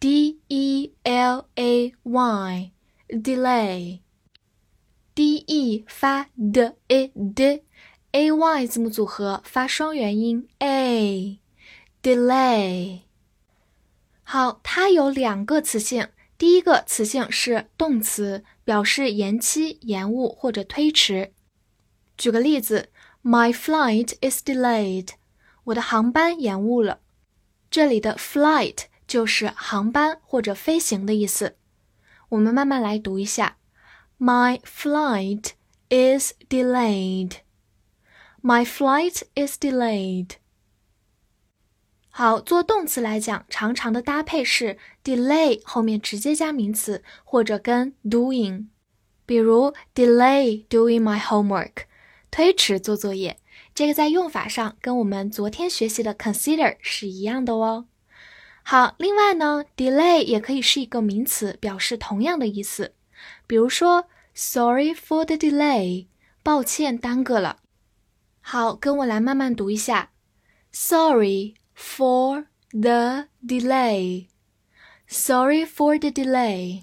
[0.00, 2.64] D E L A Y，delay，D
[5.44, 11.40] E 发 d e d，A Y 字母组合发双元音 a，delay。
[14.22, 21.32] 好，它有两个词性，第一个词性是动词，表示延期、延误或者推迟。
[22.16, 22.90] 举个例子
[23.24, 25.08] ，My flight is delayed，
[25.64, 27.00] 我的航班延误了。
[27.68, 28.84] 这里的 flight。
[29.08, 31.56] 就是航班或者飞行的意思。
[32.28, 33.56] 我们慢慢来读一下
[34.18, 35.52] ：My flight
[35.88, 37.38] is delayed.
[38.42, 40.32] My flight is delayed.
[42.10, 48.66] 好，做动词来讲，常常的搭配是 delay 后面直接加名词，或者跟 doing。
[49.24, 51.84] 比如 delay doing my homework，
[52.30, 53.38] 推迟做作业。
[53.74, 57.86] 这个在用法上跟我们昨天学习的 consider 是一样的哦。
[58.70, 62.92] 好，另外呢，delay 也可以是一个名词，表示同样的意思。
[63.46, 66.08] 比如说，Sorry for the delay，
[66.42, 67.60] 抱歉耽搁了。
[68.42, 70.10] 好，跟我来慢慢读一下
[70.70, 76.82] ，Sorry for the delay，Sorry for the delay。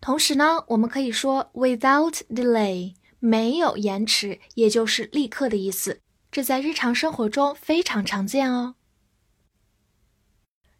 [0.00, 6.00] 同时呢，我们可以说 without delay，没有延迟，也就是立刻的意思。
[6.32, 8.76] 这在日常生活中非常常见哦。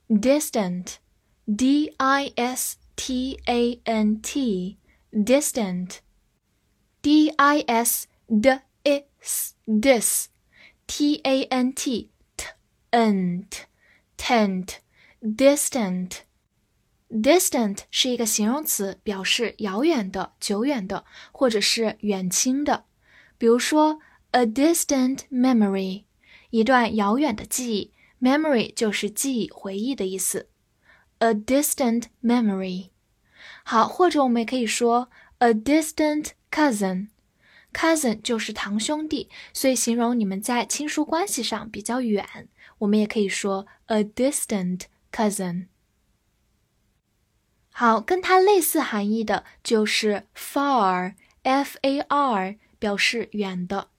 [0.10, 0.98] distant,
[1.46, 4.78] d i s t a n t,
[5.12, 6.00] distant,
[7.02, 8.50] d i s d
[8.84, 10.26] i s dis,
[10.88, 12.46] t a n t t
[12.92, 13.66] n t,
[14.18, 14.78] tent,
[15.22, 16.22] distant.
[17.10, 22.86] distant 是一个形容词，表示遥远的、久远的，或者是远亲的。
[23.40, 24.00] 比如说，
[24.32, 26.04] a distant memory，
[26.52, 27.93] 一段遥远的记忆。
[28.25, 30.49] Memory 就是记忆、回忆的意思
[31.19, 32.89] ，a distant memory。
[33.65, 37.09] 好，或者我们也可以说 a distant cousin。
[37.75, 42.49] cousin 就是堂兄弟，所以形容你们在亲疏关系上比较远，
[42.79, 45.67] 我们也可以说 a distant cousin。
[47.73, 53.91] 好，跟它类似含义的就是 far，f a r，表示远的。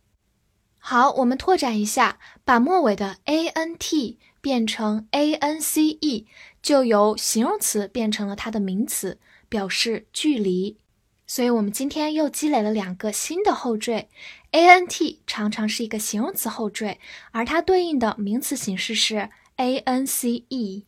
[0.88, 6.28] 好，我们拓展一下，把末尾的 a n t 变成 a n c e，
[6.62, 9.19] 就由形容词变成了它的名词，
[9.50, 10.78] 表示距离。
[11.25, 14.09] 所以，我们今天又积累了两个新的后缀。
[14.51, 17.00] a n t 常常是一个形容词后缀，
[17.31, 20.85] 而它对应的名词形式是 a n c e。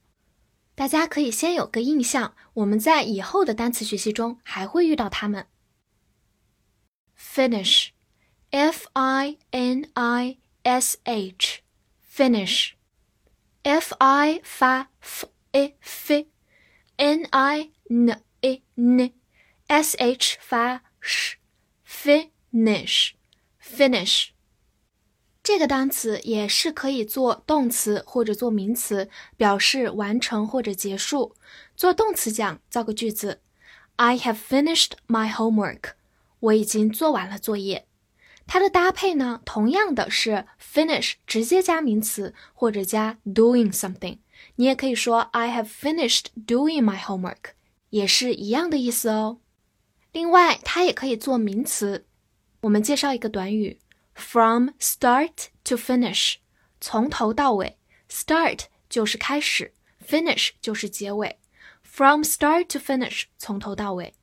[0.75, 5.47] 大家可以先有个印象，我们在以后的单词学习中还会遇到它们。
[7.19, 7.96] finish。
[8.50, 11.62] F I N I S H
[12.14, 12.72] finish
[13.62, 21.34] F I 发 f i f，N I n i n，S H 发 sh
[21.86, 23.12] finish
[23.62, 24.28] finish
[25.42, 31.34] 这个单词也是可以做动词或者做名词，表示完成或者结束。
[31.74, 33.40] 做动词讲，造个句子：
[33.96, 35.94] I have finished my homework。
[36.38, 37.85] 我已经做完了作业。
[38.47, 44.19] 它的搭配呢，同样的是 finish 直接加名词或者加 doing something。
[44.55, 47.51] 你也可以说 I have finished doing my homework，
[47.89, 49.39] 也是一样的意思哦。
[50.13, 52.05] 另外，它也可以做名词。
[52.61, 53.79] 我们介绍一个短语
[54.15, 56.35] ：from start to finish，
[56.79, 57.77] 从头到尾。
[58.09, 59.73] start 就是开始
[60.07, 61.37] ，finish 就是结尾。
[61.83, 64.13] from start to finish，从头到尾。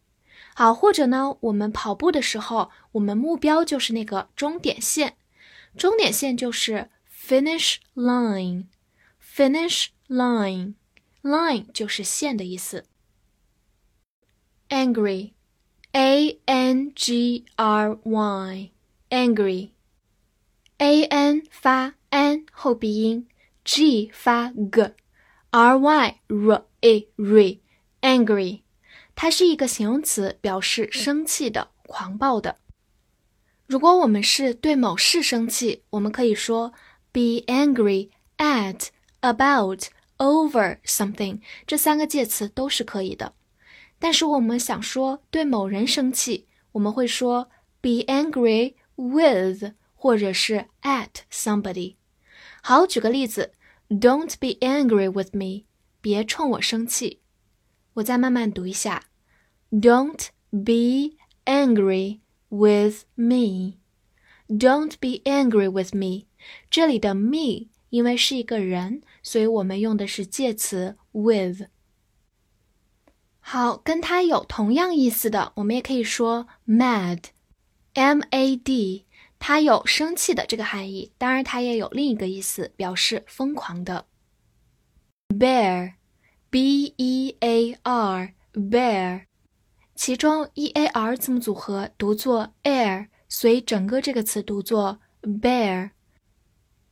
[0.57, 5.17] 好，或者呢，我们跑步的时候，我们目标就是那个终点线，
[5.77, 12.85] 终点线就是 finish line，finish line，line 就是线的意思。
[14.69, 18.73] angry，a n g r y，angry，a
[21.05, 23.29] n 发 n 后鼻音
[23.65, 28.64] ，g 发 g，r y r a r，angry。
[29.15, 32.57] 它是一个形容词，表示生气的、狂暴的。
[33.67, 36.73] 如果我们是对某事生气，我们可以说
[37.13, 38.89] be angry at,
[39.21, 39.85] about
[40.19, 43.35] over something 这三个介词都是可以的。
[43.99, 47.49] 但是我们想说对某人生气，我们会说
[47.81, 51.97] be angry with 或者是 at somebody。
[52.63, 53.53] 好，举个例子
[53.89, 55.65] ，Don't be angry with me，
[56.03, 57.21] 别冲我生气。
[57.95, 59.05] 我再慢慢读一下
[59.71, 63.75] ，Don't be angry with me。
[64.49, 66.27] Don't be angry with me。
[66.71, 71.69] 这里的 me 因为是一个人，所以我们用的是介词 with。
[73.39, 79.07] 好，跟它有同样意思的，我们也可以说 mad，m a d，
[79.39, 84.07] 它有生气的这个含义，当然它也有另一个意思，表示疯狂的
[85.29, 85.95] bear。
[86.55, 89.25] B e a r bear，
[89.97, 93.09] 其中 e a r 字母组合读作 air。
[93.29, 95.91] 所以整个这个词读作 bear。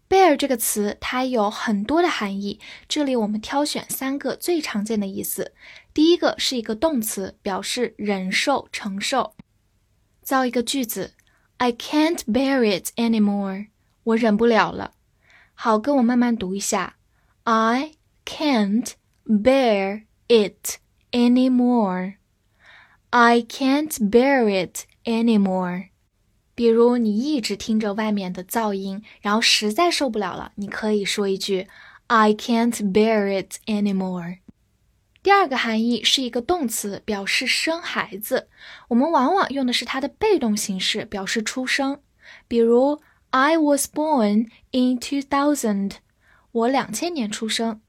[0.08, 5.54] bear 这个词它有很多的含义，这里我们挑选三个最常见的意思。
[5.94, 9.36] 第一个是一个动词，表示忍受、承受。
[10.22, 11.14] 造一个句子
[11.58, 13.68] ：I can't bear it anymore。
[14.02, 14.94] 我忍不了了。
[15.54, 16.96] 好，跟我慢慢读一下
[17.44, 17.92] ：I
[18.24, 18.94] can't
[19.26, 20.78] bear it
[21.12, 22.14] anymore。
[23.10, 25.88] I can't bear it anymore。
[26.54, 31.66] 比如你一直听着外面的噪音，然后实在受不了了，你可以说一句
[32.06, 34.38] "I can't bear it anymore"。
[35.22, 38.48] 第二个含义是一个动词，表示生孩子。
[38.88, 42.00] 我们往往用的是它的被动形式，表示出生。
[42.48, 45.92] 比如 "I was born in two thousand"，
[46.50, 47.81] 我两千年出生。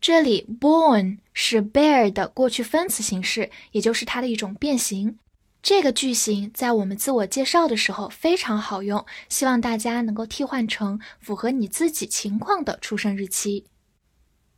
[0.00, 5.18] 这里 "born" 是 bear 的过去分词形式，也就是它的一种变形。
[5.60, 13.64] 这个句型在我们自我介绍的时候非常好用，希望大家能够替换成符合你自己情况的出生日期。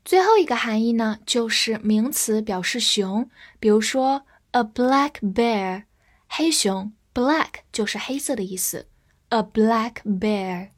[0.04, 3.28] 最后一个含义呢，就是名词表示熊，
[3.58, 5.84] 比如说 a black bear，
[6.28, 8.87] 黑熊，black 就是黑色的意思
[9.31, 10.69] ，a black bear。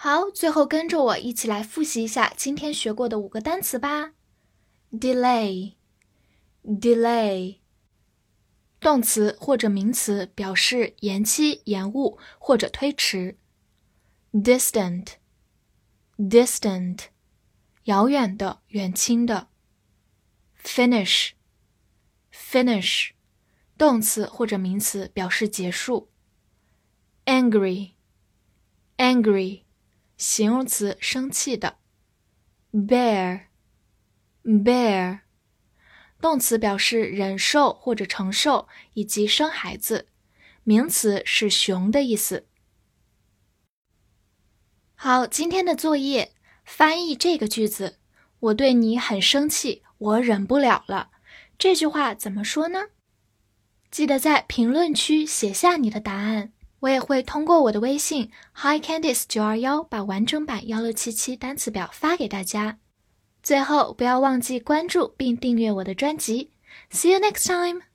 [0.00, 4.12] 好，最后跟着我一起来复习一下今天学过的五个单词吧
[4.92, 5.74] ，delay，delay。
[8.78, 13.36] 动词或者名词表示延期、延误或者推迟。
[14.32, 17.06] distant，distant，
[17.86, 19.48] 遥远的、远亲的。
[20.62, 23.10] finish，finish，
[23.76, 26.08] 动词或者名词表示结束。
[27.26, 29.62] angry，angry，
[30.18, 31.78] 形容词生气的。
[32.74, 33.40] bear，bear。
[36.20, 40.08] 动词表示忍受或者承受，以及生孩子。
[40.64, 42.46] 名词是熊的意思。
[44.94, 46.32] 好，今天的作业
[46.64, 47.98] 翻译这个句子：
[48.40, 51.10] 我对你很生气，我忍不了了。
[51.56, 52.88] 这句话怎么说呢？
[53.90, 62.78] 记得在评论区写下你的答案，我也会通过我的微信 Hi Candice 九二幺把完整版幺六七七单词表发给大家。
[63.42, 66.52] 最后，不要忘记关注并订阅我的专辑。
[66.90, 67.87] See you next time.